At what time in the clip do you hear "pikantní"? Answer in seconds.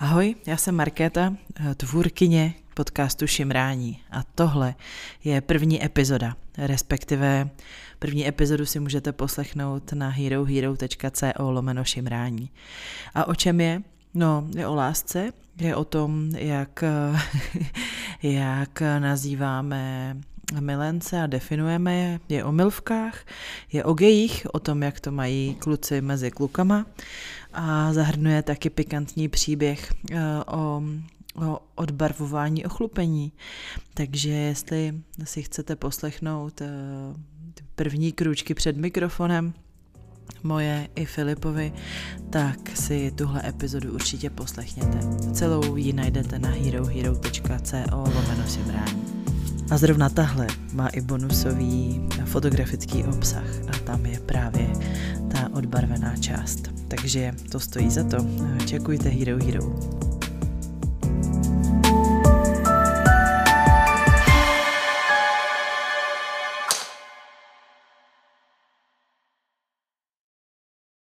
28.70-29.28